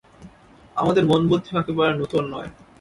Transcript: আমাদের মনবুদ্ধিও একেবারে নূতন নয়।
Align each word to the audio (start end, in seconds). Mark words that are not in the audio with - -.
আমাদের 0.75 1.03
মনবুদ্ধিও 1.05 1.59
একেবারে 1.61 1.91
নূতন 1.99 2.23
নয়। 2.33 2.49